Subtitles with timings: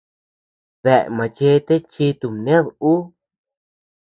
[0.79, 2.93] Ndá machete chi tubnéd ú.